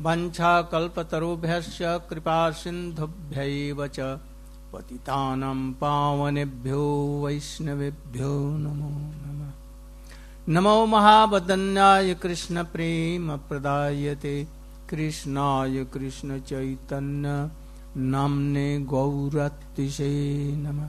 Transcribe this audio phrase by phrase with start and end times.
[0.00, 1.78] वञ्छाकल्पतरुभ्यश्च
[2.10, 4.18] कृपासिन्धुभ्यैव च
[4.72, 9.52] पतितानां पावनेभ्यो वैष्णवेभ्यो नमो नमः।
[10.48, 14.46] नमो महावदन्याय कृष्णप्रेमप्रदायते
[14.90, 17.50] कृष्णाय कृष्णचैतन्य
[17.96, 20.88] नाम्ने गौरतिशे नमः।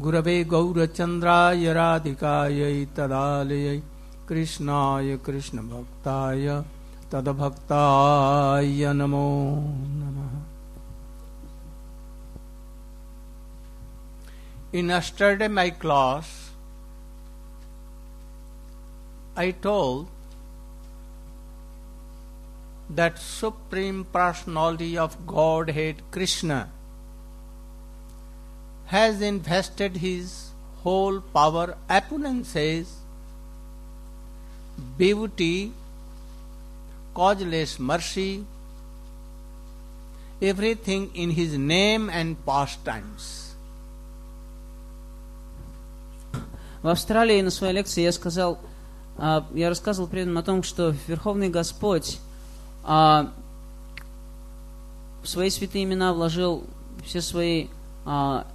[0.00, 3.82] गुरवे गौरचन्द्राय राधिकायै तदालयै।
[4.28, 6.64] कृष्णाय कृष्णभक्ताय
[7.11, 9.29] तद्भक्ताय नमो
[10.01, 10.33] नमः
[14.77, 16.51] In yesterday my class,
[19.37, 20.07] I told
[22.89, 26.69] that Supreme Personality of Godhead Krishna
[28.87, 30.51] has invested his
[30.83, 32.57] whole power, opulence,
[34.97, 35.71] beauty,
[37.20, 38.46] causeless mercy,
[40.40, 43.54] everything in his name and pastimes.
[46.82, 48.58] В Австралии на своей лекции я сказал,
[49.18, 52.18] а, я рассказывал при о том, что Верховный Господь
[52.84, 53.30] а,
[55.22, 56.64] в свои святые имена вложил
[57.04, 57.66] все свои,
[58.06, 58.46] а,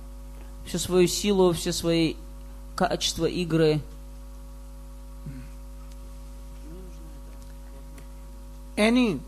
[0.65, 2.15] всю свою силу, все свои
[2.75, 3.79] качества игры.
[8.77, 9.19] Any,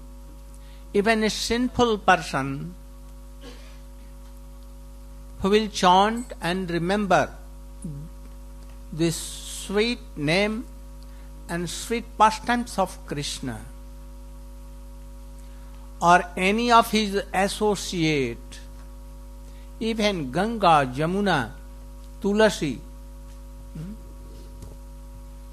[0.93, 2.75] even a sinful person
[5.41, 7.33] who will chant and remember
[8.91, 10.65] this sweet name
[11.49, 13.61] and sweet pastimes of Krishna
[16.01, 18.59] or any of his associate,
[19.79, 21.51] even Ganga, Jamuna,
[22.21, 22.77] Tulasi,
[23.73, 23.93] hmm,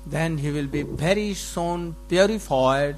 [0.07, 2.97] then he will be very soon purified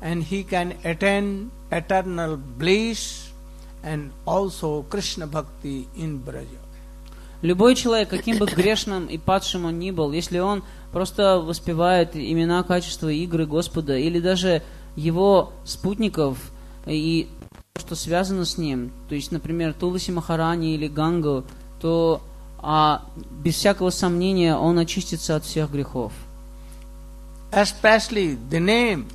[0.00, 3.32] and he can attain eternal bliss
[3.82, 6.60] and also Krishna bhakti in Braja.
[7.40, 12.64] Любой человек, каким бы грешным и падшим он ни был, если он просто воспевает имена,
[12.64, 14.62] качества игры Господа, или даже
[14.96, 16.36] его спутников
[16.84, 17.28] и
[17.74, 21.44] то, что связано с ним, то есть, например, Туласи Махарани или Гангу,
[21.80, 22.20] то
[22.60, 26.12] а, без всякого сомнения он очистится от всех грехов.
[27.52, 29.06] Especially the name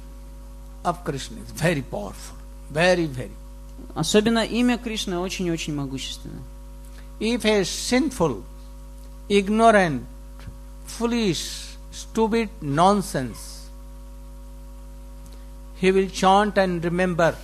[0.84, 2.36] of Krishna is very powerful,
[2.70, 3.30] very, very.
[3.94, 6.42] Особенно имя Кришны очень-очень могущественно.
[7.20, 8.44] If a sinful,
[9.28, 10.04] ignorant,
[10.86, 13.68] foolish, stupid nonsense,
[15.80, 17.34] he will chant and remember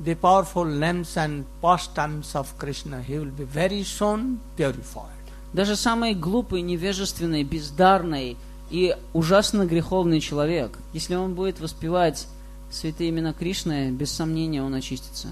[0.00, 3.02] the powerful names and pastimes of Krishna.
[3.02, 5.10] He will be very soon purified.
[5.52, 8.36] Даже самый глупый, невежественный, бездарный
[8.69, 12.27] и ужасно греховный человек, если он будет воспевать
[12.69, 15.29] святые имена Кришны, без сомнения он очистится.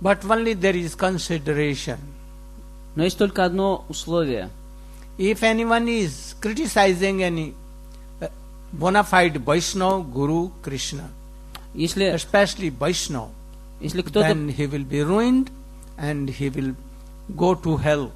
[0.00, 1.98] But only there is consideration.
[2.94, 4.50] Но есть только одно условие.
[5.18, 7.54] If anyone is criticizing any
[8.20, 8.30] uh,
[8.72, 11.08] bona fide Vaishnava Guru Krishna,
[11.74, 13.30] Если, especially Vaishnava,
[13.80, 15.50] если кто-то then he will be ruined
[15.96, 16.74] and he will
[17.34, 18.10] go to hell.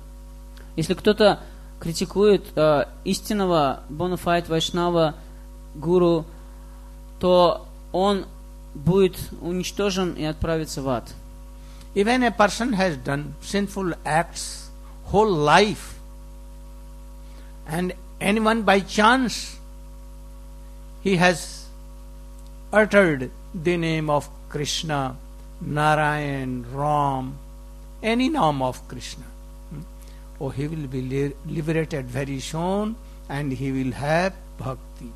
[0.77, 1.41] Если кто-то
[1.81, 5.15] критикует э, истинного бонафайт вайшнава
[5.75, 6.25] гуру,
[7.21, 8.27] то он
[8.75, 11.13] будет уничтожен и отправится в ад.
[11.95, 14.71] Even a person has done sinful acts
[15.11, 15.95] whole life,
[17.67, 19.57] and anyone by chance
[21.03, 21.67] he has
[22.73, 25.17] uttered the name of Krishna,
[25.61, 27.39] Narayan, Ram,
[28.03, 29.25] any name of Krishna.
[30.39, 32.97] Oh, he will be li- liberated very soon
[33.29, 35.11] and he will have bhakti.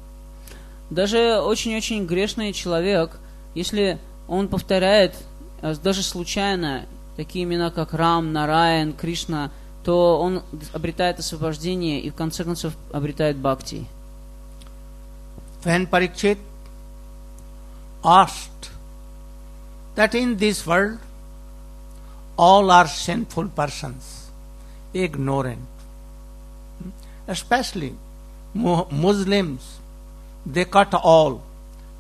[0.91, 3.19] Даже очень-очень грешный человек,
[3.55, 5.15] если он повторяет
[5.63, 6.87] э, даже случайно
[7.17, 9.51] такие имена, как Рам, Нараян, Кришна,
[9.85, 10.43] то он
[10.73, 13.87] обретает освобождение и в конце концов обретает бхакти.
[15.65, 16.39] When Parikshit
[18.03, 18.71] asked
[19.95, 20.99] that in this world
[22.37, 24.20] all are sinful persons,
[24.93, 25.67] ignorant,
[27.27, 27.95] especially
[28.55, 29.79] Muslims,
[30.45, 31.43] they cut all,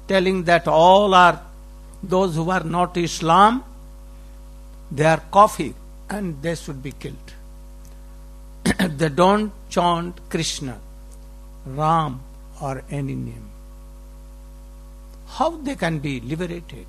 [0.08, 1.40] telling that all are
[2.02, 3.62] those who are not Islam,
[4.90, 5.74] they are coffee
[6.08, 7.34] and they should be killed.
[8.98, 10.78] they don't chant Krishna,
[11.66, 12.20] Ram,
[12.60, 13.48] or any name.
[15.26, 16.86] How they can be liberated?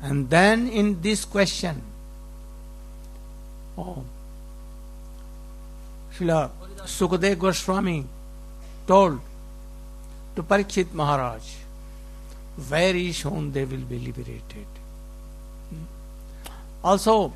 [0.00, 1.82] And then in this question,
[3.76, 4.04] oh,
[6.16, 6.50] Srila
[6.84, 8.04] Sukadev Goswami
[8.86, 9.20] told
[10.36, 11.42] to Parikshit Maharaj,
[12.56, 14.66] very soon they will be liberated.
[15.70, 15.84] Hmm.
[16.84, 17.32] Also,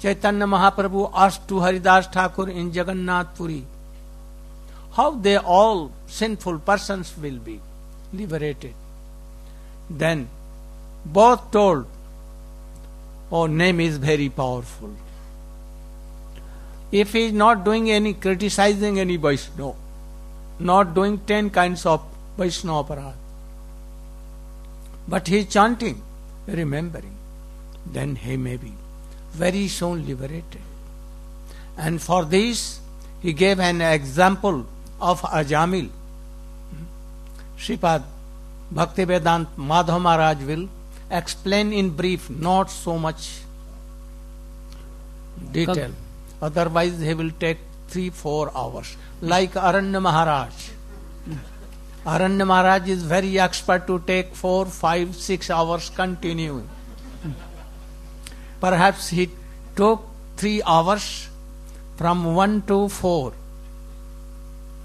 [0.00, 3.64] Chaitanya Mahaprabhu asked to Haridas Thakur in Jagannath Puri
[4.92, 7.60] how they all sinful persons will be
[8.12, 8.74] liberated.
[9.90, 10.28] Then
[11.04, 11.86] both told,
[13.30, 14.90] Oh, name is very powerful.
[16.92, 19.74] If he is not doing any criticizing any Vaishnava,
[20.58, 22.02] not doing ten kinds of
[22.36, 23.14] Vaishnava aparad,
[25.08, 26.00] but he is chanting,
[26.46, 27.16] remembering,
[27.84, 28.72] then he may be
[29.32, 30.62] very soon liberated.
[31.76, 32.80] And for this,
[33.20, 34.66] he gave an example
[35.00, 35.90] of Ajamil.
[37.58, 38.02] Sripad
[38.72, 40.68] Bhaktivedant Madhav Maharaj will
[41.10, 43.40] explain in brief, not so much
[45.52, 45.92] detail.
[46.45, 47.57] Otherwise, he will take
[47.87, 48.95] three, four hours.
[49.21, 50.53] Like Aranya Maharaj.
[52.05, 56.67] Aranya Maharaj is very expert to take four, five, six hours continuing.
[58.59, 59.29] Perhaps he
[59.75, 60.03] took
[60.37, 61.29] three hours
[61.97, 63.33] from one to four.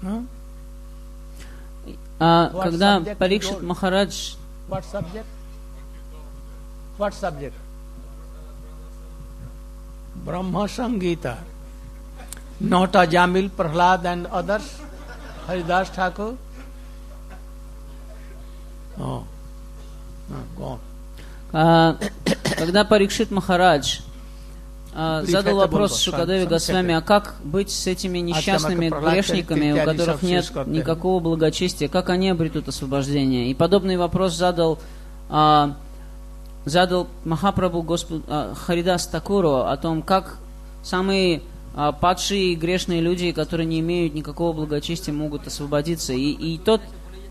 [0.01, 0.25] Hmm?
[2.19, 4.35] А, What когда subject Парикшит you Махарадж
[4.67, 5.25] What subject?
[6.97, 7.53] What subject?
[10.25, 11.37] Brahma Sangita.
[12.62, 14.80] Not Ajamil, Prahlad and others.
[15.46, 16.36] Haridas Thakur.
[18.98, 19.24] Oh.
[20.58, 20.78] On.
[21.52, 21.96] А,
[22.56, 24.00] когда Парикшит Махарадж
[24.94, 30.50] а, задал вопрос Шукадеве Госвами, а как быть с этими несчастными грешниками, у которых нет
[30.66, 33.50] никакого благочестия, как они обретут освобождение?
[33.50, 34.78] И подобный вопрос задал,
[35.28, 35.74] а,
[36.64, 38.22] задал Махапрабху Господ,
[38.64, 40.38] Харидас Такуру о том, как
[40.82, 41.42] самые
[41.74, 46.12] падшие и грешные люди, которые не имеют никакого благочестия, могут освободиться.
[46.12, 46.80] И, и тот,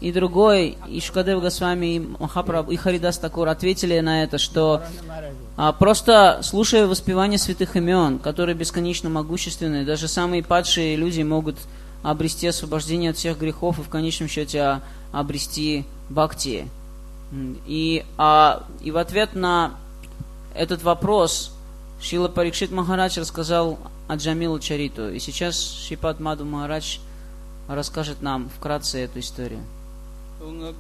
[0.02, 4.82] и другой, и Шукадев Госвами, и Махапрабху, и Харидас Такур ответили на это, что
[5.58, 11.56] а, просто слушая воспевание святых имен, которые бесконечно могущественны, даже самые падшие люди могут
[12.02, 16.68] обрести освобождение от всех грехов и в конечном счете а, обрести бхакти.
[17.66, 19.76] И, а, и в ответ на
[20.54, 21.54] этот вопрос
[22.01, 23.79] Шила Парикшит Махарадж рассказал
[24.09, 25.11] о Джамилу Чариту.
[25.11, 26.99] И сейчас Шипат Маду Махарадж
[27.69, 29.63] расскажет нам вкратце эту историю.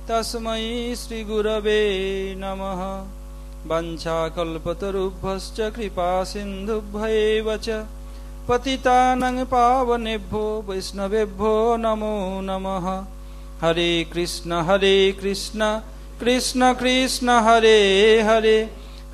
[0.07, 0.65] तस्मै
[1.01, 1.81] श्रीगुरवे
[2.41, 2.81] नमः
[3.69, 7.67] वञ्छाकल्पतरुभ्यश्च कृपासिन्धुभ्यैव च
[8.47, 11.53] पतितानं पावनेभ्यो वैष्णवेभ्यो
[11.83, 12.15] नमो
[12.49, 12.87] नमः
[13.61, 15.71] हरे कृष्ण हरे कृष्ण
[16.19, 17.77] कृष्ण कृष्ण हरे
[18.29, 18.57] हरे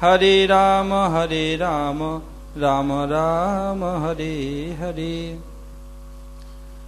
[0.01, 2.04] हरे राम हरे राम
[2.63, 4.34] राम राम हरे
[4.81, 5.38] Hare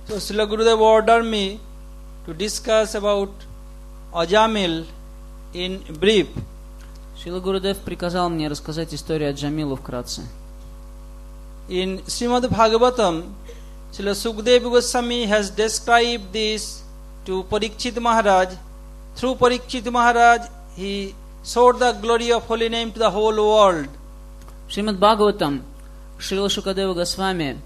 [0.07, 1.59] So Srila Gurudev ordered me
[2.25, 3.29] to discuss about
[4.11, 4.85] Ajamil
[5.53, 6.27] in brief.
[7.21, 10.21] Шила Гурудев приказал мне рассказать историю о Джамилу вкратце.
[11.69, 13.31] In Srimad Bhagavatam,
[13.91, 16.83] Srila Sukdev Goswami has described this
[17.25, 18.55] to Parikshit Maharaj.
[19.15, 21.13] Through Parikshit Maharaj, he
[21.43, 23.87] showed the glory of holy name to the whole world.
[24.67, 25.63] Шримад Бхагаватам
[26.19, 27.59] Шрила Шукадева Госвами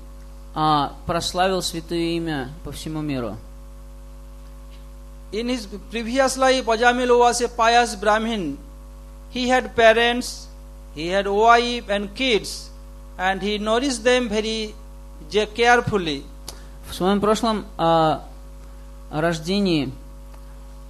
[0.56, 3.38] а, прославил святое имя по всему миру.
[5.32, 8.58] In his previous life, Ajamil was a pious Brahmin.
[9.32, 10.48] He had parents,
[10.94, 12.67] he had wife and kids,
[13.19, 14.75] And he nourished them very
[15.55, 16.25] carefully.
[16.89, 18.25] В своем прошлом а,
[19.11, 19.93] рождении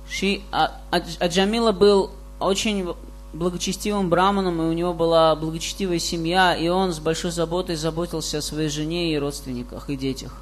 [0.08, 2.94] Ши, а, Адж- Аджамила был очень
[3.32, 8.42] благочестивым браманом, и у него была благочестивая семья, и он с большой заботой заботился о
[8.42, 10.32] своей жене и родственниках, и детях.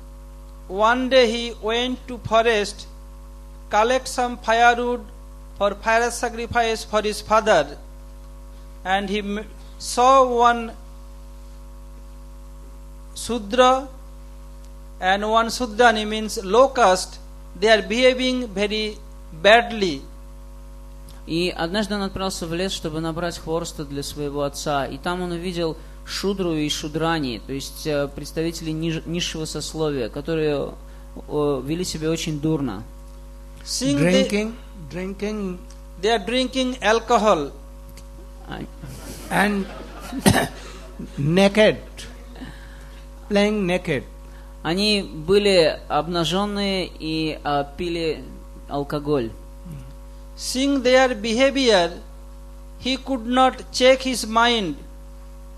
[0.69, 2.87] One day he went to forest,
[3.71, 5.01] collect some firewood
[5.59, 7.79] for fire sacrifice for his father,
[8.85, 9.45] and he
[9.79, 10.73] saw one
[13.17, 13.89] Sudra
[15.01, 17.19] and one Sudrani means low caste.
[17.59, 18.99] They are behaving very
[19.43, 20.03] badly.
[21.27, 24.87] И однажды он отправился в лес, чтобы набрать хвороста для своего отца.
[24.87, 30.73] И там он увидел шудру и шудрани, то есть э, представителей ниж- низшего сословия, которые
[31.29, 32.85] э, вели себя очень дурно.
[33.65, 34.55] Drinking,
[34.93, 35.59] drinking
[36.01, 37.51] they are drinking alcohol.
[39.31, 39.67] And
[41.19, 41.79] naked,
[43.29, 44.05] playing naked.
[44.63, 48.25] Они были обнаженные и а, пили
[48.69, 49.31] алкоголь.
[50.37, 51.93] Seeing their behavior,
[52.81, 54.77] he could not check his mind.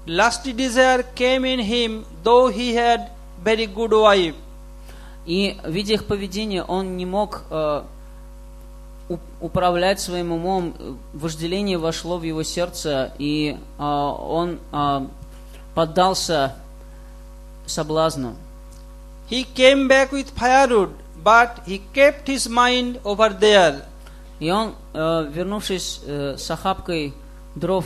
[0.09, 3.11] lusty desire came in him, though he had
[3.43, 4.35] very good wife.
[5.27, 7.83] И, видя их поведение, он не мог э,
[9.41, 10.75] управлять своим умом.
[11.13, 15.07] Вожделение вошло в его сердце, и э, он э,
[15.75, 16.55] поддался
[17.68, 18.36] соблазну.
[19.30, 20.92] He came back with firewood,
[21.24, 23.84] but he kept his mind over there.
[24.40, 27.14] И он, э, вернувшись э, с охапкой
[27.56, 27.86] дров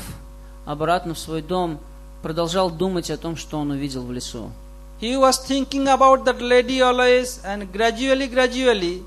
[0.65, 1.79] обратно в свой дом,
[2.23, 4.51] продолжал думать о том, что он увидел в лесу.
[4.99, 9.03] He was thinking about that lady always, and gradually, gradually,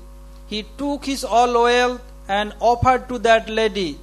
[0.49, 3.97] he took his all wealth and offered to that lady.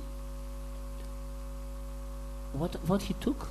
[2.53, 3.49] What, what he took?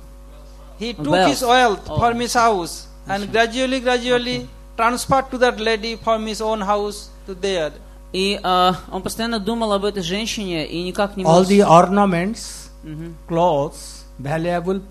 [0.78, 1.28] He took Wealth.
[1.30, 1.98] his wealth Oh.
[1.98, 7.35] from his house and gradually, gradually transferred to that lady from his own house to
[7.39, 7.71] there.
[8.11, 11.47] И э, он постоянно думал об этой женщине и никак не All мог...
[11.47, 13.15] the ornaments, Мгм.
[13.27, 14.81] clothes, valuable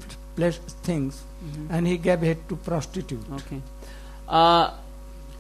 [0.85, 1.15] things,
[1.71, 3.21] and he gave it to prostitute.
[4.27, 4.75] А,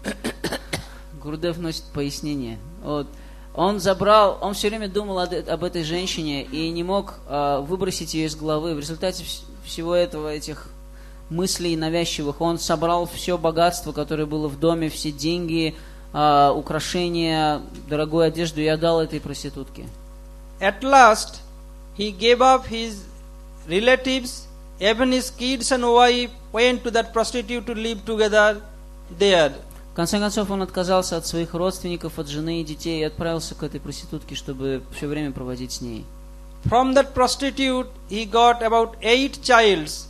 [1.22, 2.58] Гурдев носит пояснение.
[2.82, 3.06] Вот.
[3.54, 8.26] Он забрал, он все время думал об этой женщине и не мог а, выбросить ее
[8.26, 8.74] из головы.
[8.74, 10.68] В результате вс- всего этого, этих
[11.32, 15.74] мыслей навязчивых, он собрал все богатство, которое было в доме, все деньги,
[16.12, 19.86] а, украшения, дорогую одежду и отдал этой проститутке.
[20.60, 21.40] At last,
[21.96, 22.98] he gave up his
[23.66, 24.46] relatives,
[24.78, 28.60] even his kids and wife went to that prostitute to live together
[29.18, 29.54] there.
[29.92, 33.62] В конце концов, он отказался от своих родственников, от жены и детей и отправился к
[33.62, 36.06] этой проститутке, чтобы все время проводить с ней.
[36.64, 40.06] From that prostitute, he got about eight childs.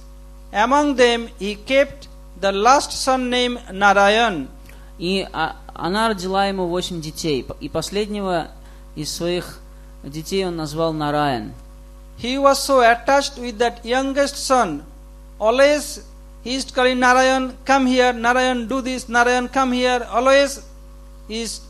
[0.52, 2.08] Among them, he kept
[2.40, 4.48] the last son named Narayan.
[4.98, 7.46] И а, она родила ему восемь детей.
[7.60, 8.50] И последнего
[8.96, 9.60] из своих
[10.04, 11.54] детей он назвал Нараyan.
[12.18, 14.84] He was so attached with that youngest son.
[15.40, 16.02] Always
[16.44, 20.06] he is calling Narayan, come here, Narayan, do this, Narayan, come here.
[20.10, 20.66] Always
[21.28, 21.62] he is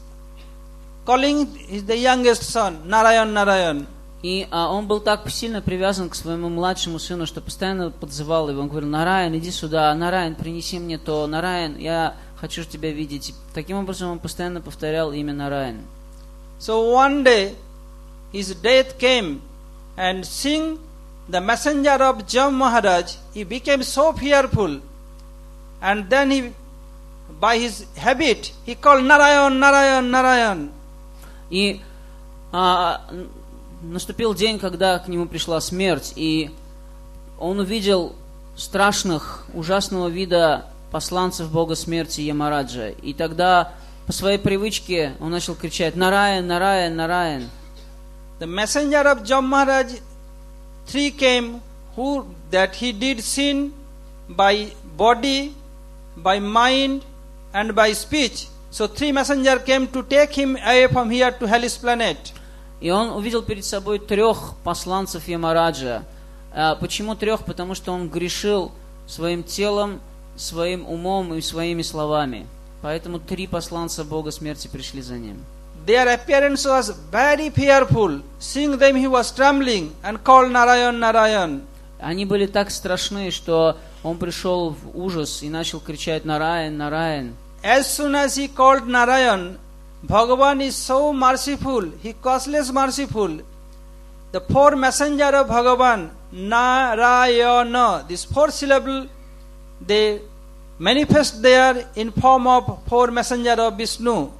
[1.05, 3.87] calling is the youngest son, Narayan, Narayan.
[4.22, 8.62] И а, он был так сильно привязан к своему младшему сыну, что постоянно подзывал его.
[8.62, 13.34] Он говорил, Нараян, иди сюда, Нараян, принеси мне то, Нараян, я хочу тебя видеть.
[13.52, 15.80] Таким образом он постоянно повторял имя Нараян.
[16.60, 17.56] So one day
[18.32, 19.40] his death came
[19.96, 20.78] and seeing
[21.28, 24.80] the messenger of Jam Maharaj, he became so fearful.
[25.80, 26.52] And then he,
[27.40, 30.70] by his habit, he called Narayan, Narayan, Narayan.
[31.50, 31.80] И
[32.52, 33.00] а,
[33.82, 36.50] наступил день, когда к нему пришла смерть, и
[37.38, 38.14] он увидел
[38.56, 42.90] страшных, ужасного вида посланцев Бога смерти Ямараджа.
[42.90, 43.72] И тогда
[44.06, 47.48] по своей привычке он начал кричать «Нараyan, Нараyan, Нараyan».
[48.38, 50.00] The messenger of Jam Maharaj,
[50.86, 51.60] three came
[51.96, 53.72] who that he did sin
[54.28, 55.54] by body,
[56.16, 57.04] by mind,
[57.52, 58.48] and by speech.
[58.70, 62.32] So three messenger came to take him away from here to Hellish planet.
[62.82, 66.02] И он увидел перед собой трех посланцев Ямараджа.
[66.52, 67.44] А почему трех?
[67.44, 68.72] Потому что он грешил
[69.06, 70.00] своим телом,
[70.36, 72.44] своим умом и своими словами.
[72.82, 75.44] Поэтому три посланца Бога смерти пришли за ним.
[75.86, 78.20] Their appearance was very fearful.
[78.40, 81.62] Seeing them, he was trembling and called Narayan, Narayan.
[82.00, 87.34] Они были так страшны, что он пришел в ужас и начал кричать «Нараyan, Нараyan».
[87.62, 89.56] As soon as he called Narayan,
[90.05, 93.39] Bhagavan is so merciful, he causeless merciful.
[94.31, 99.07] The four messenger of Bhagavan, Narayana, this four syllable,
[99.81, 100.21] they
[100.77, 104.31] manifest there in form of four messenger of Vishnu.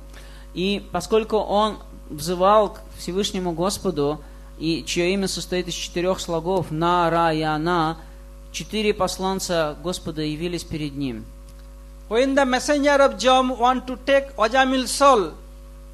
[0.54, 1.78] И поскольку он
[2.10, 4.22] взывал к Всевышнему Господу,
[4.60, 7.98] и чье имя состоит из четырех слогов «Нараяна»,
[8.52, 11.26] четыре посланца Господа явились перед ним.
[12.10, 15.34] When the messenger of Jam want to take Ajamil's soul,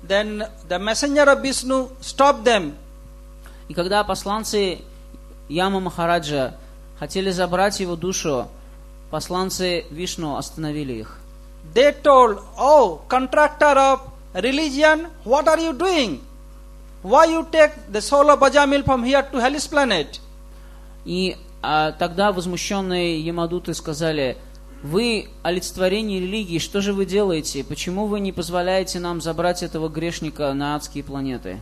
[0.02, 2.75] then the messenger of Vishnu stop them.
[3.69, 4.81] И когда посланцы
[5.49, 6.55] Яма Махараджа
[6.99, 8.49] хотели забрать его душу,
[9.11, 11.19] посланцы Вишну остановили их.
[11.75, 14.00] They told, Oh, contractor of
[14.35, 16.21] religion, what are you doing?
[17.02, 20.21] Why you take the soul of Ajamil from here to Hellish planet?
[21.05, 24.37] И а, тогда возмущенные Ямадуты сказали,
[24.82, 27.64] вы олицетворение религии, что же вы делаете?
[27.64, 31.61] Почему вы не позволяете нам забрать этого грешника на адские планеты?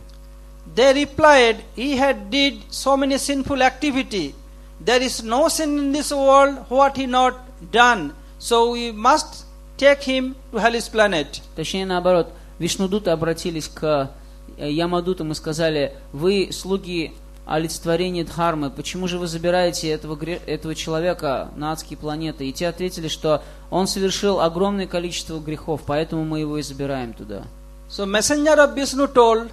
[0.75, 4.35] They replied, He had did so many sinful activity.
[4.79, 7.35] There is no sin in this world what he not
[7.71, 8.13] done.
[8.37, 9.45] So we must
[9.77, 11.41] take him to Hellish planet.
[11.55, 14.11] Точнее, наоборот, Вишнудуты обратились к
[14.57, 17.13] э, Ямадутам и сказали, вы слуги
[17.47, 22.47] олицетворение Дхармы, почему же вы забираете этого, этого человека на адские планеты?
[22.47, 27.43] И те ответили, что он совершил огромное количество грехов, поэтому мы его и забираем туда.
[27.89, 29.49] So messenger of Vishnu told,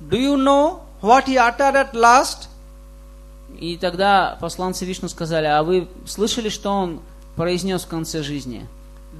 [0.00, 2.48] Do you know what he uttered at last?
[3.58, 7.00] И тогда посланцы Вишну сказали, а вы слышали, что он
[7.36, 8.66] произнес в конце жизни?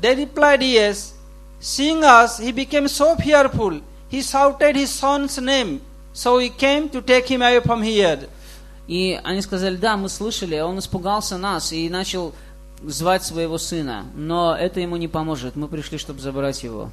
[0.01, 1.13] They replied, Yes.
[1.61, 3.83] Seeing us, he became so fearful.
[4.11, 5.83] He shouted his son's name.
[6.21, 8.29] So we came to take him away from here.
[8.87, 12.35] И они сказали, да, мы слышали, он испугался нас и начал
[12.85, 16.91] звать своего сына, но это ему не поможет, мы пришли, чтобы забрать его.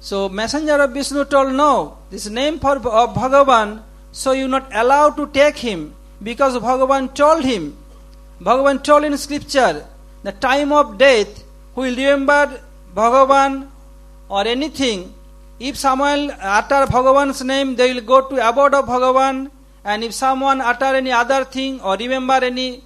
[0.00, 3.80] So messenger of Vishnu told, No, this name for of Bhagavan,
[4.12, 5.92] so you not allowed to take him,
[6.22, 7.76] because Bhagavan told him.
[8.40, 9.84] Bhagavan told in scripture,
[10.22, 11.42] the time of death,
[11.74, 12.60] who will remember
[12.94, 13.66] Bhagavan
[14.28, 15.12] or anything,
[15.59, 19.51] if someone utter Bhagavan's name, they will go to abode of Bhagavan,
[19.83, 22.83] and if someone utter any other thing or remember any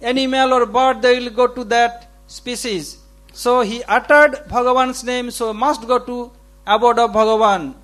[0.00, 2.98] animal or bird, they will go to that species.
[3.32, 6.30] So he uttered Bhagavan's name, so must go to
[6.66, 7.74] abode of Bhagavan.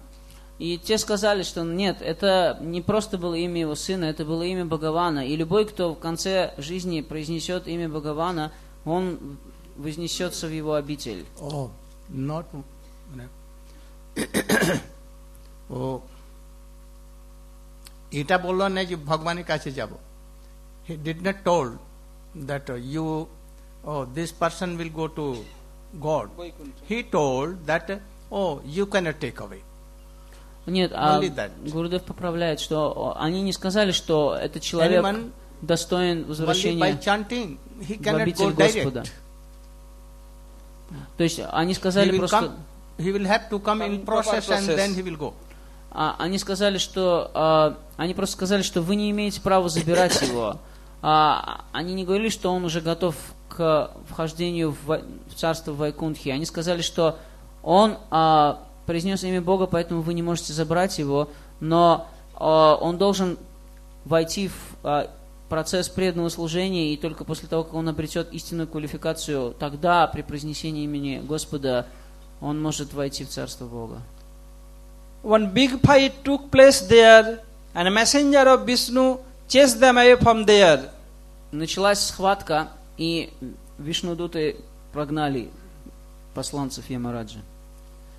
[0.63, 4.65] И те сказали, что нет, это не просто было имя его сына, это было имя
[4.65, 5.27] Бхагавана.
[5.27, 8.53] И любой, кто в конце жизни произнесет имя Бхагавана,
[8.85, 9.39] он
[9.77, 11.27] вознесется в его обитель.
[11.41, 11.71] Oh,
[12.09, 12.45] not.
[15.77, 15.83] ও
[18.21, 19.93] এটা বললো না যে ভগবানের কাছে যাব
[20.87, 21.73] he did not told
[22.49, 23.07] that you
[23.91, 25.27] O this person will go two
[26.09, 26.27] god
[26.91, 27.87] he told that
[28.39, 28.43] O
[28.77, 29.61] you cannot take away
[30.67, 31.51] Нет, а Only that.
[31.75, 35.33] Гурдев поправляет, что они не сказали, что этот человек Anyone
[35.63, 37.59] достоин only by возвращения chanting
[37.89, 39.03] he в cannot go обитель Господа.
[39.03, 39.13] direct
[41.17, 42.37] То есть они he сказали will просто...
[42.37, 42.51] come
[42.98, 44.76] he will have to come Come in in proper process and process.
[44.76, 45.34] then he will go
[45.92, 50.58] А, они сказали, что а, они просто сказали, что вы не имеете права забирать его.
[51.02, 53.16] А, они не говорили, что он уже готов
[53.50, 56.30] к вхождению в, в царство Вайкунтхи.
[56.30, 57.18] Они сказали, что
[57.64, 61.30] он а, произнес имя Бога, поэтому вы не можете забрать его,
[61.60, 63.38] но а, он должен
[64.06, 65.10] войти в а,
[65.50, 70.84] процесс преданного служения, и только после того, как он обретет истинную квалификацию, тогда при произнесении
[70.84, 71.88] имени Господа
[72.41, 74.03] он может войти в царство Бога.
[75.23, 77.41] One big fight took place there,
[77.75, 80.91] and a messenger of Vishnu chased them away from there.
[81.53, 83.33] Началась схватка, и
[83.79, 84.57] Вишнудуты
[84.93, 85.51] прогнали
[86.35, 87.41] посланцев Ямараджа.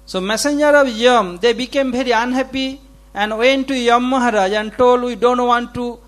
[0.05, 2.79] So messenger of Yam, they became very unhappy
[3.13, 5.99] and went to Yam Maharaj and told, we don't want to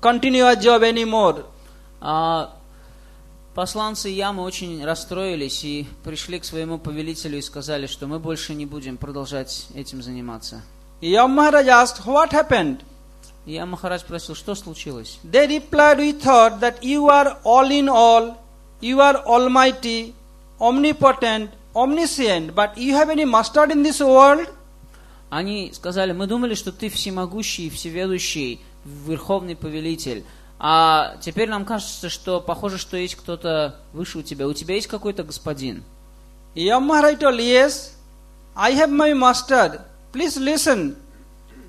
[0.00, 1.44] continue our job anymore.
[2.00, 2.56] А
[3.55, 8.65] посланцы Ямы очень расстроились и пришли к своему повелителю и сказали, что мы больше не
[8.65, 10.61] будем продолжать этим заниматься.
[11.01, 12.81] Yam Maharaj asked, what happened?
[13.45, 15.19] Я Махарадж спросил, что случилось?
[15.23, 18.35] They replied, we thought that you are all in all,
[18.81, 20.13] you are almighty,
[20.59, 24.49] omnipotent, omniscient, but you have any master in this world?
[25.29, 30.23] Они сказали, мы думали, что ты всемогущий, всеведущий, верховный повелитель.
[30.57, 34.47] А теперь нам кажется, что похоже, что есть кто-то выше у тебя.
[34.47, 35.83] У тебя есть какой-то господин?
[36.55, 37.91] Yam Maharaj told, yes,
[38.55, 39.81] I have my master.
[40.13, 40.95] Please listen.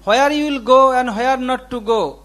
[0.05, 2.21] Where you will go and where not to go.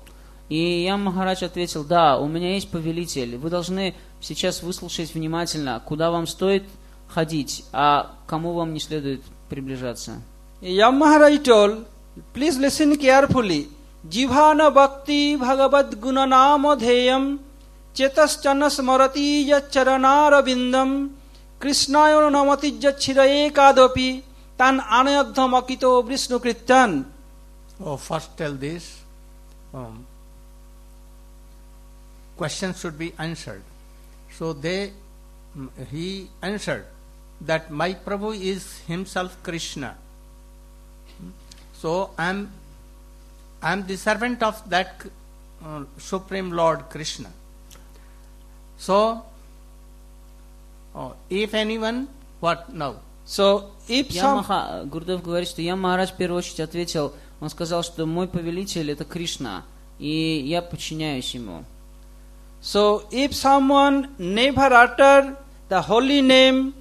[0.51, 3.37] И я Махарадж ответил, да, у меня есть повелитель.
[3.37, 6.65] Вы должны сейчас выслушать внимательно, куда вам стоит
[7.07, 10.21] ходить, а кому вам не следует приближаться.
[10.61, 11.85] Yam Maharaj told,
[12.33, 13.69] please listen carefully.
[14.03, 17.37] जिभान भक्ति भगवद गुण नाम धेयम
[17.95, 20.91] चेतन स्मरती यरनाबिंदम
[21.61, 24.11] कृष्णाय नमती यीर एकादपि
[24.59, 27.03] तान आनयध मकित विष्णु कृत्यन
[27.81, 28.83] first tell this
[32.37, 33.61] question should be answered
[34.37, 34.77] so they
[35.91, 36.07] he
[36.43, 39.91] answered that my Prabhu is himself Krishna
[41.81, 42.45] so I am
[43.62, 45.04] I am the servant of that
[45.64, 47.30] uh, supreme Lord Krishna.
[48.78, 49.24] So,
[50.94, 52.08] oh, if anyone,
[52.40, 52.96] what now?
[53.24, 54.84] So if Я some Маха...
[54.84, 59.04] Гурдев говорит, что я Махарадж в первую очередь ответил, он сказал, что мой повелитель это
[59.04, 59.64] Кришна,
[59.98, 61.64] и я подчиняюсь ему.
[62.62, 65.36] So if someone never utter
[65.68, 66.72] the holy name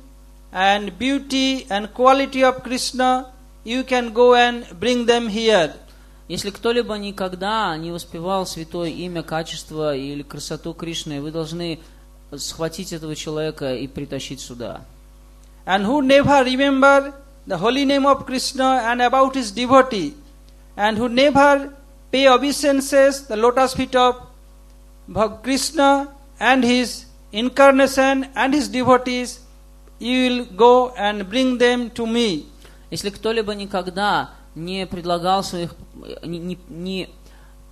[0.52, 3.32] and beauty and quality of Krishna,
[3.64, 5.74] you can go and bring them here.
[6.31, 11.81] Если кто-либо никогда не воспевал святое имя, качество или красоту Кришны, вы должны
[12.37, 14.83] схватить этого человека и притащить сюда.
[15.67, 17.13] And who never remember
[17.49, 20.15] the holy name of Krishna and about his devotee,
[20.77, 21.73] and who never
[22.13, 24.15] pay obeisances, the lotus feet of
[25.43, 26.07] Krishna
[26.39, 29.41] and his incarnation and his devotees,
[29.99, 32.47] you will go and bring them to me.
[32.93, 35.75] Если кто-либо никогда не предлагал своих,
[36.25, 37.09] не, не- не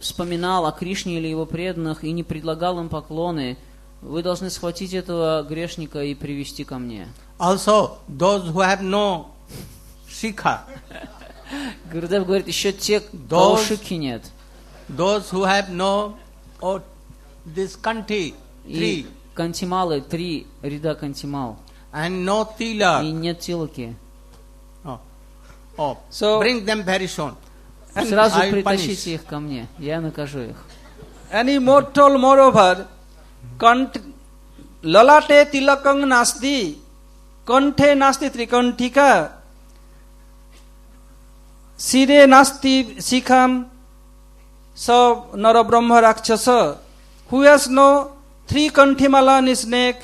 [0.00, 3.56] вспоминал о Кришне или его преданных и не предлагал им поклоны,
[4.00, 7.08] вы должны схватить этого грешника и привести ко мне.
[7.38, 9.26] Also, those who have no
[10.10, 10.60] Sikha,
[11.92, 14.22] Гурдев говорит, еще те, кого шики нет.
[14.88, 16.14] those who have no,
[16.60, 16.80] oh,
[17.46, 18.34] this kanti,
[18.66, 21.56] И three, кантималы, три ряда кантимал.
[21.92, 23.96] and no И tila, нет тилоки.
[24.84, 24.98] oh,
[25.76, 27.34] oh, So- bring them very soon.
[27.94, 28.80] And Сразу I will punish.
[28.86, 30.56] притащите их ко мне, я накажу их.
[31.32, 32.86] And he more told moreover,
[33.58, 33.98] kant,
[34.82, 36.76] lalate tilakang nasti,
[37.44, 39.32] kanthe nasti trikantika,
[41.76, 43.66] sire nasti sikham,
[44.74, 46.78] sab nara brahma rakshasa,
[47.28, 48.12] who has no
[48.46, 49.96] three kanthimala on his neck,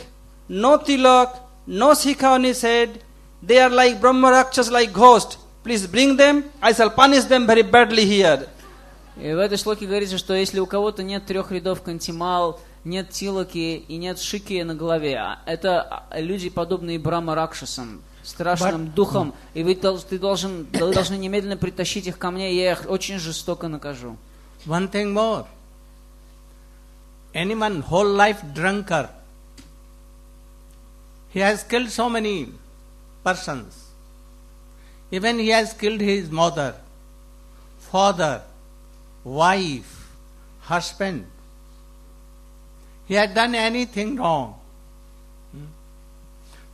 [0.49, 3.03] no tilak, no sikha on his head,
[3.42, 5.38] they are like brahma rakshas, like ghost.
[5.64, 8.46] Please bring them, I shall punish them very badly here.
[9.16, 13.83] И в этой шлоке говорится, что если у кого-то нет трех рядов кантимал, нет тилоки
[13.88, 19.62] и нет шики на голове, а это а, люди, подобные Брама Ракшасам, страшным духом, и
[19.62, 23.68] вы, ты должен, вы должны немедленно притащить их ко мне, и я их очень жестоко
[23.68, 24.18] накажу.
[24.66, 25.46] One thing more.
[27.33, 29.09] Anyone whole life drunkard,
[31.33, 32.53] he has killed so many
[33.22, 33.84] persons.
[35.16, 36.74] Even he has killed his mother,
[37.79, 38.42] father,
[39.22, 40.11] wife,
[40.62, 41.27] husband.
[43.07, 44.59] He had done anything wrong.
[45.53, 45.66] Hmm?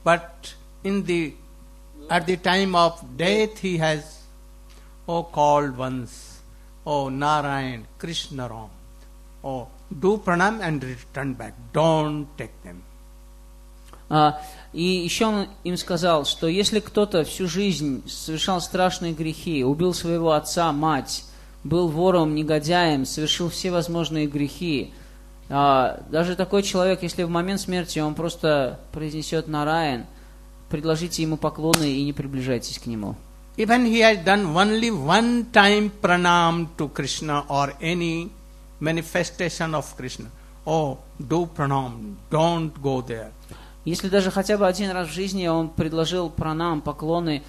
[0.02, 1.34] But in the
[2.08, 4.22] at the time of death he has
[5.06, 6.40] oh called once,
[6.86, 8.70] oh Narayan, Krishna Ram,
[9.44, 9.68] oh
[10.06, 11.52] do pranam and return back.
[11.74, 12.82] Don't take them.
[14.10, 14.42] А,
[14.72, 20.32] и еще он им сказал, что если кто-то всю жизнь совершал страшные грехи, убил своего
[20.32, 21.24] отца, мать,
[21.64, 24.92] был вором, негодяем, совершил все возможные грехи,
[25.48, 30.06] а, даже такой человек, если в момент смерти он просто произнесет Нараyan,
[30.68, 33.16] предложите ему поклоны и не приближайтесь к нему.
[33.56, 38.30] Even he has done only one time pranam to Krishna or any
[38.78, 40.30] manifestation of Krishna.
[40.64, 43.32] Oh, do pranam, don't go there.
[43.84, 47.42] Если даже хотя бы один раз в жизни он предложил пранам, поклоны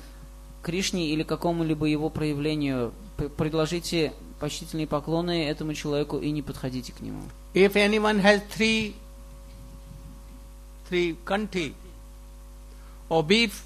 [0.64, 2.94] Кришне или какому-либо его проявлению,
[3.38, 7.22] предложите почтительные поклоны этому человеку и не подходите к нему.
[7.54, 8.94] If anyone has three,
[10.90, 11.74] three kanti,
[13.10, 13.64] or be f-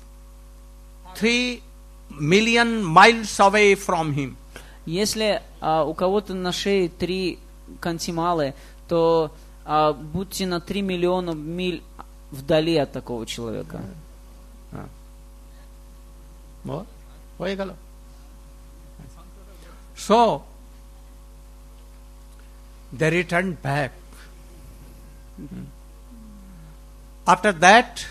[1.16, 1.62] three
[2.10, 4.36] million miles away from him,
[4.86, 7.40] Если а, у кого-то на шее три
[7.80, 8.54] кантималы,
[8.88, 9.32] то
[9.66, 11.82] а, будьте на 3 миллиона миль
[12.32, 13.82] вдали от такого человека.
[16.64, 16.88] Вот.
[19.96, 20.44] So,
[22.92, 23.92] they returned back.
[27.28, 28.06] After that,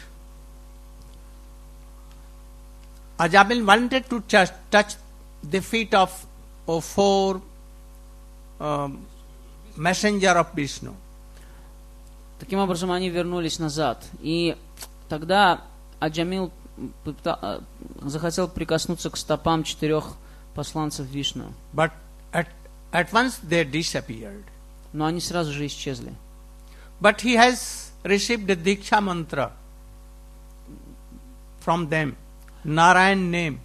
[3.19, 4.97] Ajamil wanted to touch, touch
[5.43, 6.27] the feet of,
[6.67, 7.41] of four
[8.61, 9.07] um,
[9.77, 10.91] messenger of Vishnu.
[10.91, 11.04] Hmm.
[12.39, 14.05] Таким образом, они вернулись назад.
[14.21, 14.57] И
[15.09, 15.63] тогда
[16.01, 16.53] Аджамил
[17.25, 17.63] а,
[18.03, 20.15] захотел прикоснуться к стопам четырех
[20.55, 21.53] посланцев Вишну.
[21.73, 21.93] But
[22.33, 22.49] at,
[22.93, 24.45] at once they disappeared.
[24.93, 26.15] Но они сразу же исчезли.
[27.01, 29.53] But he has received the Diksha mantra
[31.65, 32.17] from them,
[32.65, 33.61] Narayan name.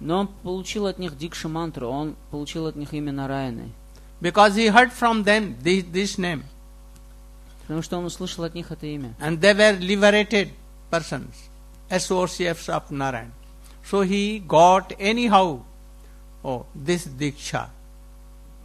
[0.00, 3.70] Но он получил от них Дикша мантру, он получил от них имя Нараяны.
[4.20, 6.44] Because he heard from them this, this name.
[7.65, 9.13] Потому что он услышал от них это имя.
[9.19, 10.49] And they were liberated
[10.89, 11.49] persons,
[11.89, 13.31] associates of Narayan.
[13.83, 15.61] So he got anyhow
[16.43, 17.69] oh, this Diksha.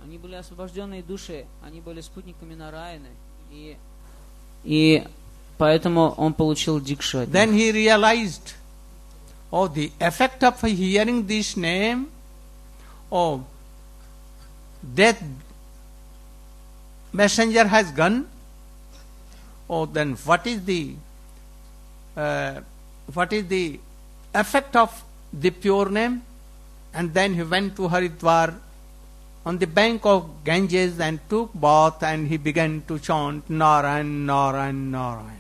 [0.02, 3.09] Они были освобожденные души, они были спутниками Нараяны.
[3.50, 3.76] И,
[4.64, 5.04] и
[5.59, 7.35] поэтому он получил Дикшу от них.
[7.35, 8.54] Then he realized,
[9.50, 12.09] oh, the effect of hearing this name,
[13.11, 13.44] oh,
[14.82, 15.22] death
[17.12, 18.26] messenger has gone.
[19.73, 20.95] Oh, then what is the
[22.17, 22.60] uh,
[23.13, 23.79] what is the
[24.36, 24.91] effect of
[25.31, 26.23] the pure name?
[26.93, 28.53] And then he went to Haridwar
[29.45, 34.91] on the bank of Ganges and took bath and he began to chant Narayan, Narayan,
[34.91, 35.39] Narayan.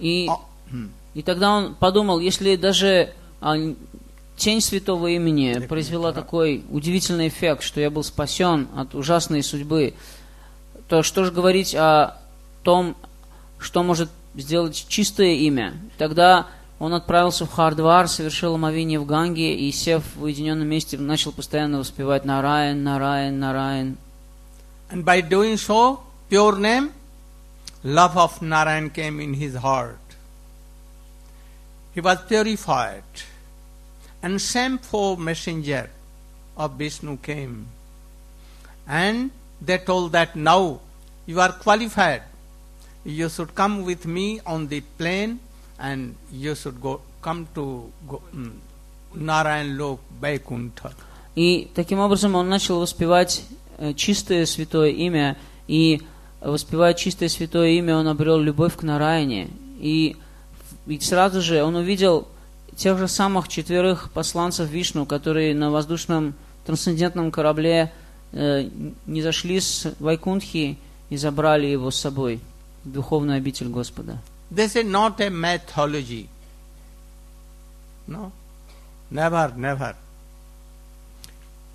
[0.00, 0.40] И, Oh,
[0.72, 0.90] hmm.
[1.14, 3.54] и тогда он подумал, если даже а,
[4.36, 9.94] тень святого имени произвела такой удивительный эффект, что я был спасен от ужасной судьбы.
[10.88, 12.16] То что же говорить о
[12.64, 12.96] том,
[13.62, 15.74] что может сделать чистое имя?
[15.98, 16.48] Тогда
[16.78, 21.78] он отправился в Хардвар, совершил омовение в Ганге и, сев в уединенном месте, начал постоянно
[21.78, 23.96] воспевать Нараян, Нараян, Нараян.
[24.90, 26.92] And by doing so, pure name,
[27.84, 29.96] love of Narayan came in his heart.
[31.94, 33.04] He was purified.
[34.22, 35.88] And same four messenger
[36.56, 37.66] of Vishnu came.
[38.86, 40.80] And they told that now
[41.26, 42.22] you are qualified.
[43.04, 45.40] You should come with me on the plane
[45.78, 48.60] and you should go come to go, um,
[49.14, 50.92] Narayan Lok Vaikuntha.
[51.34, 53.44] И таким образом он начал воспевать
[53.78, 55.36] э, чистое святое имя,
[55.66, 56.02] и
[56.40, 59.48] воспевая чистое святое имя, он обрел любовь к Нараяне.
[59.80, 60.16] И,
[60.86, 62.28] и сразу же он увидел
[62.76, 66.34] тех же самых четверых посланцев Вишну, которые на воздушном
[66.66, 67.92] трансцендентном корабле
[68.32, 68.68] э,
[69.06, 70.78] не зашли с Вайкунтхи
[71.10, 72.40] и забрали его с собой
[72.84, 74.18] духовную обитель Господа.
[74.50, 76.28] This is not a mythology.
[78.06, 78.32] No,
[79.10, 79.94] never, never.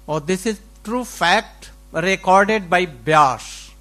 [0.08, 3.72] Oh, this is true fact recorded by Vyas.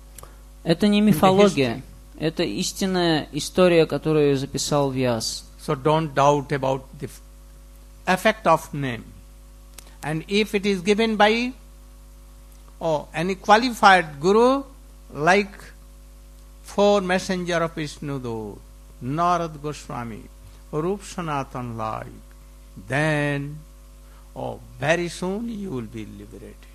[0.64, 1.82] Это не мифология,
[2.18, 5.44] это истинная история, которую записал Вьяс.
[5.60, 7.08] So don't doubt about the
[8.06, 9.04] effect of name.
[10.02, 11.52] And if it is given by
[12.80, 14.64] oh, any qualified guru
[15.12, 15.50] like
[16.76, 18.58] four messenger of Vishnu Dut,
[19.02, 20.22] Narad Goswami,
[20.70, 22.06] Rup Sanatan like,
[22.86, 23.58] then
[24.36, 26.66] oh, very soon you will be liberated.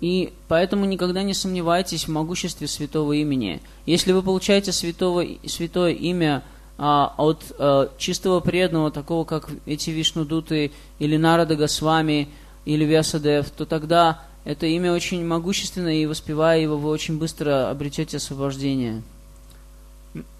[0.00, 3.60] И поэтому никогда не сомневайтесь в могуществе святого имени.
[3.86, 6.44] Если вы получаете святого, святое имя
[6.78, 12.28] а, от а, чистого преданного, такого как эти Вишнудуты или Нарада Госвами
[12.64, 18.17] или Вясадев, то тогда это имя очень могущественное, и воспевая его, вы очень быстро обретете
[18.17, 19.03] освобождение.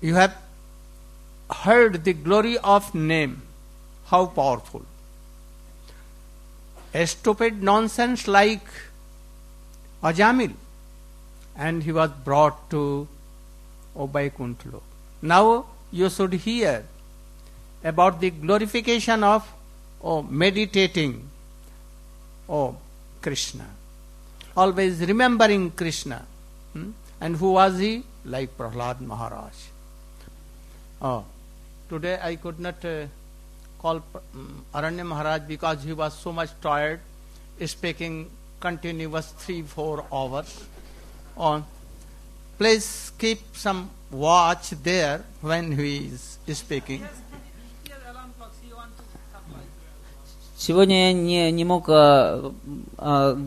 [0.01, 0.33] You have
[1.49, 3.41] heard the glory of name,
[4.09, 4.83] how powerful.
[6.93, 8.65] A stupid nonsense like
[10.01, 10.53] Ajamil,
[11.55, 13.07] and he was brought to
[13.95, 14.81] Obaikuntlo.
[15.21, 16.85] Now you should hear
[17.83, 19.47] about the glorification of
[20.01, 21.29] oh, meditating
[22.47, 22.75] oh,
[23.21, 23.65] Krishna.
[24.55, 26.25] Always remembering Krishna.
[26.73, 26.91] Hmm?
[27.21, 28.03] And who was he?
[28.25, 29.53] Like Prahlad Maharaj.
[31.01, 31.23] Oh,
[31.89, 33.05] today I could not uh,
[33.79, 34.03] call
[34.35, 36.99] um, Aranya Maharaj because he was so much tired,
[37.65, 40.63] speaking continuous three, four hours.
[41.37, 41.63] On,
[42.57, 47.05] please keep some watch there when he is speaking.
[50.57, 52.53] Сегодня я не, не мог а,
[52.97, 53.37] а,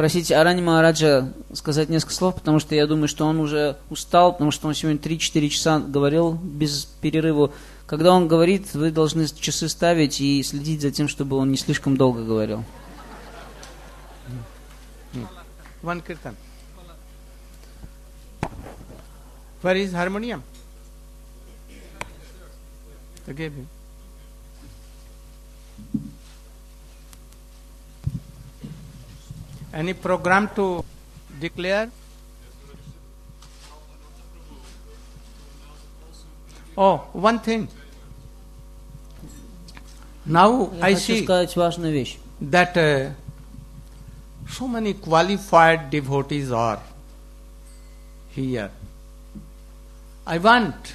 [0.00, 4.50] просить Арани Махараджа сказать несколько слов, потому что я думаю, что он уже устал, потому
[4.50, 7.52] что он сегодня 3-4 часа говорил без перерыва.
[7.84, 11.98] Когда он говорит, вы должны часы ставить и следить за тем, чтобы он не слишком
[11.98, 12.64] долго говорил.
[19.62, 20.40] Where is harmonium?
[23.26, 23.52] Gave
[29.72, 30.84] Any program to
[31.38, 31.90] declare?
[36.76, 37.68] Oh, one thing.
[40.26, 41.26] Now I see
[42.40, 43.10] that uh,
[44.48, 46.80] so many qualified devotees are
[48.30, 48.70] here.
[50.26, 50.94] I want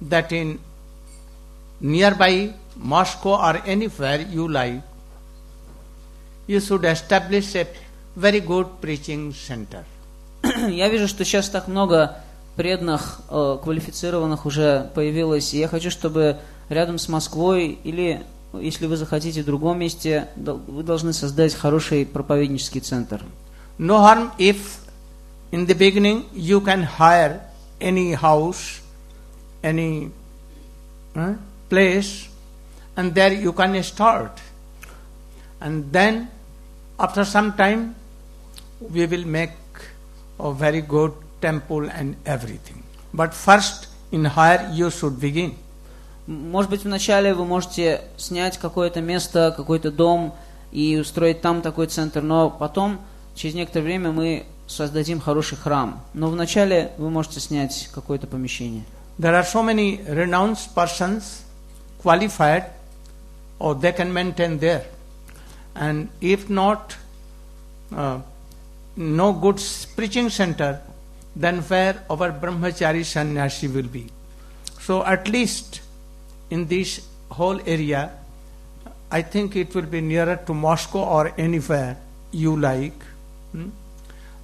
[0.00, 0.58] that in
[1.80, 4.82] nearby Moscow or anywhere you like,
[6.46, 7.66] you should establish a
[8.16, 9.84] very good preaching center.
[10.68, 12.18] Я вижу, что сейчас так много
[12.56, 16.38] преданных, э, квалифицированных уже появилось, и я хочу, чтобы
[16.70, 18.22] рядом с Москвой или,
[18.54, 23.22] если вы захотите, в другом месте, вы должны создать хороший проповеднический центр.
[23.78, 24.56] No harm if
[25.52, 27.42] in the beginning you can hire
[27.78, 28.80] any house,
[29.62, 30.10] any
[31.14, 31.34] uh,
[31.68, 32.28] place,
[32.96, 34.32] and there you can start.
[35.60, 36.28] And then,
[36.98, 37.94] after some time,
[38.80, 39.52] we will make
[40.38, 42.82] a very good temple and everything.
[43.12, 45.54] But first, in hire, you should begin.
[46.26, 50.34] Может быть, вначале вы можете снять какое-то место, какой-то дом
[50.72, 53.00] и устроить там такой центр, но потом,
[53.34, 56.02] через некоторое время, мы создадим хороший храм.
[56.14, 58.82] Но вначале вы можете снять какое-то помещение.
[59.18, 61.42] There are so many renounced persons,
[62.02, 62.64] qualified,
[63.60, 64.84] or they can maintain there.
[65.76, 66.96] And if not,
[67.94, 68.20] uh,
[68.96, 69.62] no good
[69.94, 70.80] preaching center,
[71.34, 74.06] then where our brahmachari sannyasi will be.
[74.80, 75.80] So at least
[76.50, 78.12] in this whole area,
[79.10, 81.96] I think it will be nearer to Moscow or anywhere
[82.32, 83.02] you like.
[83.52, 83.68] hmm?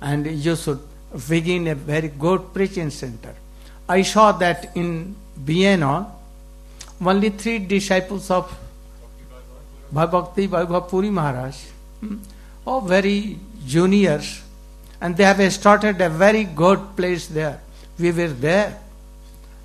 [0.01, 0.81] And you should
[1.29, 3.35] begin a very good preaching center.
[3.88, 6.12] I saw that in Vienna,
[7.05, 8.53] only three disciples of
[9.92, 11.55] Bhakti Vaibhav Puri Maharaj,
[12.00, 12.16] hmm,
[12.66, 14.42] oh, very juniors,
[15.00, 17.61] and they have started a very good place there.
[17.98, 18.78] We were there,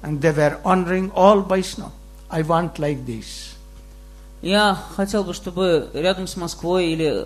[0.03, 1.91] and they were honoring all Vaishnava.
[2.29, 3.55] I want like this.
[4.41, 7.25] Я хотел бы, чтобы рядом с Москвой или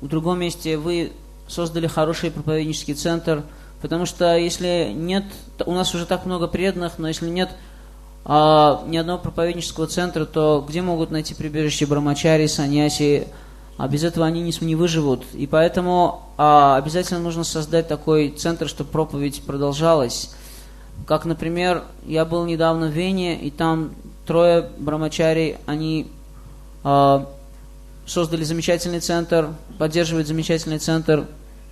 [0.00, 1.12] в другом месте вы
[1.48, 3.42] создали хороший проповеднический центр,
[3.80, 5.24] потому что если нет,
[5.64, 7.50] у нас уже так много преданных, но если нет
[8.24, 13.28] а, ни одного проповеднического центра, то где могут найти прибежище брамачари, саньяси?
[13.78, 15.24] А без этого они не, не выживут.
[15.32, 20.34] И поэтому а, обязательно нужно создать такой центр, чтобы проповедь продолжалась.
[21.06, 23.92] Как, например, я был недавно в Вене, и там
[24.26, 26.06] трое брамачари, они
[26.84, 27.28] а,
[28.06, 31.26] создали замечательный центр, поддерживают замечательный центр,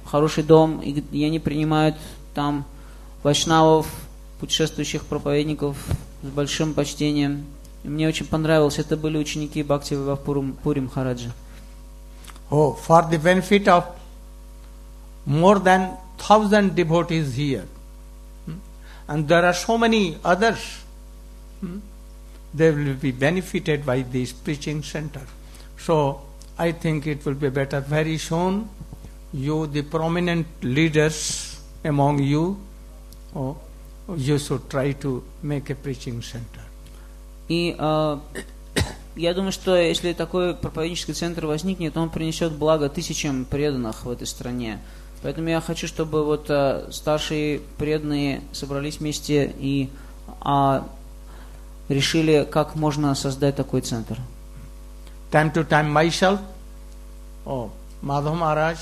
[0.05, 1.95] хороший дом, и, и они принимают
[2.35, 2.65] там
[3.23, 3.87] вайшнавов,
[4.41, 5.77] путешествующих проповедников
[6.23, 7.47] с большим почтением.
[7.85, 11.33] Мне очень понравилось, это были ученики Бхакти Пурим, Пурим Хараджа.
[12.51, 13.85] Oh, for the benefit of
[15.25, 17.65] more than thousand devotees here.
[18.45, 18.59] Hmm?
[19.09, 20.59] And there are so many others.
[21.61, 21.79] Hmm?
[22.53, 25.23] They will be benefited by this preaching center.
[25.79, 26.23] So
[26.59, 28.69] I think it will be better very soon.
[29.33, 32.59] You, the prominent leaders among you,
[33.35, 33.57] oh,
[34.09, 36.63] you should try to make a preaching center.
[37.49, 38.21] И а,
[39.17, 44.27] я думаю, что если такой проповеднический центр возникнет, он принесет благо тысячам преданных в этой
[44.27, 44.79] стране.
[45.23, 49.91] Поэтому я хочу, чтобы вот а, старшие преданные собрались вместе и
[50.41, 50.87] а,
[51.89, 54.19] решили, как можно создать такой центр.
[55.31, 56.41] time to time myself,
[57.47, 57.71] oh,
[58.03, 58.79] Madhav Maharaj,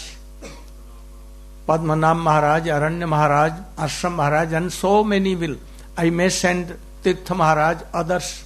[1.69, 5.57] Padmanabh Maharaj, Aranya Maharaj, Ashram Maharaj, and so many will.
[5.99, 8.45] I may send Tirtha Maharaj, others,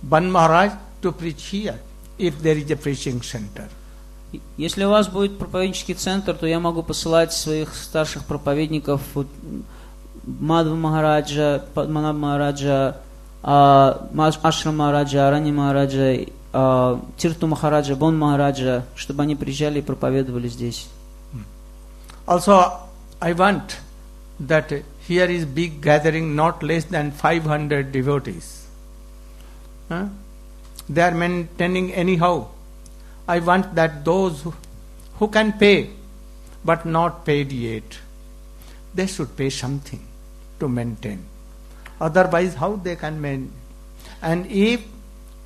[0.00, 0.70] Ban Maharaj
[1.02, 1.80] to preach here
[2.16, 3.68] if there is a preaching center.
[4.56, 9.26] Если у вас будет проповеднический центр, то я могу посылать своих старших проповедников, вот,
[10.24, 12.96] Мадхва Махараджа, Падманаб Махараджа,
[13.42, 14.08] а,
[14.42, 20.88] Ашрам Махараджа, Арани Махараджа, а, Тирту Махараджа, Бон Махараджа, чтобы они приезжали и проповедовали здесь.
[22.26, 22.80] Also,
[23.20, 23.78] I want
[24.40, 24.72] that
[25.06, 28.66] here is big gathering, not less than 500 devotees.
[29.88, 30.06] Huh?
[30.88, 32.48] They are maintaining anyhow.
[33.28, 34.54] I want that those who,
[35.18, 35.90] who can pay,
[36.64, 37.98] but not paid yet,
[38.94, 40.00] they should pay something
[40.60, 41.24] to maintain.
[42.00, 43.52] Otherwise, how they can maintain?
[44.22, 44.82] And if,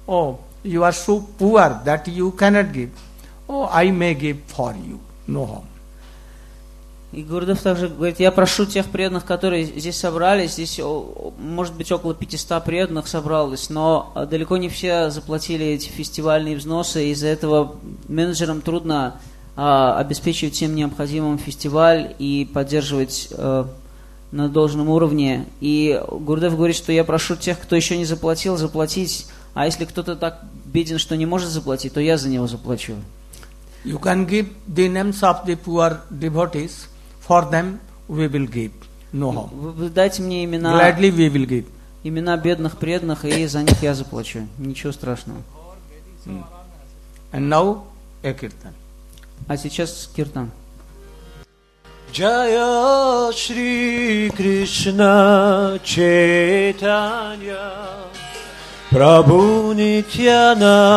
[0.08, 2.90] oh, you are so poor that you cannot give,
[3.48, 5.67] oh, I may give for you, no harm.
[7.10, 10.78] И Гурдев также говорит, я прошу тех преданных, которые здесь собрались, здесь,
[11.38, 17.08] может быть, около 500 преданных собралось, но а, далеко не все заплатили эти фестивальные взносы,
[17.08, 17.76] из-за этого
[18.08, 19.20] менеджерам трудно
[19.56, 23.70] а, обеспечивать всем необходимым фестиваль и поддерживать а,
[24.30, 25.46] на должном уровне.
[25.60, 30.14] И Гурдев говорит, что я прошу тех, кто еще не заплатил, заплатить, а если кто-то
[30.14, 32.96] так беден, что не может заплатить, то я за него заплачу.
[33.84, 36.88] You can give the names of the poor devotees.
[37.28, 38.72] For them, we will give.
[39.12, 39.50] No harm.
[39.52, 40.72] Вы, дайте мне имена...
[40.72, 41.66] Gladly we will give.
[42.02, 44.48] Имена бедных преданных, и за них я заплачу.
[44.58, 45.42] Ничего страшного.
[47.30, 47.84] And now,
[48.22, 48.72] a kirtan.
[49.46, 50.50] А сейчас киртан.
[52.12, 57.68] Jaya Shri Krishna Chaitanya
[58.90, 60.88] Prabhu Nityananda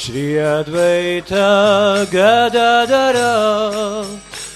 [0.00, 4.06] Shri Advaita Gadadara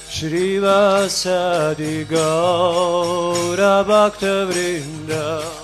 [0.09, 5.64] Shri Vasadi Gaura Bhakta Vrinda